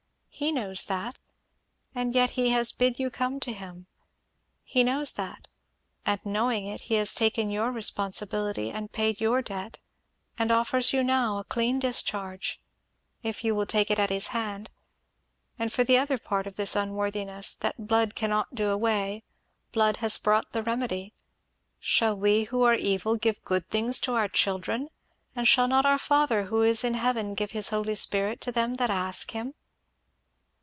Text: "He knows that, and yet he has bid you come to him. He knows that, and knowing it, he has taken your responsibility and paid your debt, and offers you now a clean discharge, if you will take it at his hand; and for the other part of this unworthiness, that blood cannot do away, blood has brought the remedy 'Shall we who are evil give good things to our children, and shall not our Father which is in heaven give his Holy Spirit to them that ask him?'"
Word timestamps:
"He 0.33 0.51
knows 0.51 0.85
that, 0.85 1.19
and 1.93 2.15
yet 2.15 2.31
he 2.31 2.49
has 2.49 2.71
bid 2.71 2.97
you 2.97 3.11
come 3.11 3.39
to 3.41 3.53
him. 3.53 3.85
He 4.63 4.83
knows 4.83 5.11
that, 5.11 5.47
and 6.03 6.25
knowing 6.25 6.65
it, 6.65 6.81
he 6.81 6.95
has 6.95 7.13
taken 7.13 7.51
your 7.51 7.69
responsibility 7.71 8.71
and 8.71 8.91
paid 8.91 9.21
your 9.21 9.43
debt, 9.43 9.77
and 10.39 10.51
offers 10.51 10.93
you 10.93 11.03
now 11.03 11.37
a 11.37 11.43
clean 11.43 11.77
discharge, 11.77 12.59
if 13.21 13.43
you 13.43 13.53
will 13.53 13.67
take 13.67 13.91
it 13.91 13.99
at 13.99 14.09
his 14.09 14.27
hand; 14.29 14.71
and 15.59 15.71
for 15.71 15.83
the 15.83 15.99
other 15.99 16.17
part 16.17 16.47
of 16.47 16.55
this 16.55 16.75
unworthiness, 16.75 17.53
that 17.53 17.85
blood 17.87 18.15
cannot 18.15 18.55
do 18.55 18.69
away, 18.69 19.23
blood 19.71 19.97
has 19.97 20.17
brought 20.17 20.53
the 20.53 20.63
remedy 20.63 21.13
'Shall 21.79 22.17
we 22.17 22.45
who 22.45 22.63
are 22.63 22.73
evil 22.73 23.15
give 23.15 23.43
good 23.43 23.69
things 23.69 23.99
to 23.99 24.15
our 24.15 24.27
children, 24.27 24.89
and 25.35 25.47
shall 25.47 25.67
not 25.67 25.85
our 25.85 25.99
Father 25.99 26.45
which 26.45 26.67
is 26.67 26.83
in 26.83 26.95
heaven 26.95 27.35
give 27.35 27.51
his 27.51 27.69
Holy 27.69 27.93
Spirit 27.93 28.41
to 28.41 28.51
them 28.51 28.73
that 28.75 28.89
ask 28.89 29.29
him?'" 29.33 29.53